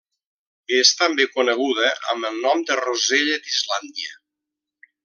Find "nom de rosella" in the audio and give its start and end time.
2.47-3.39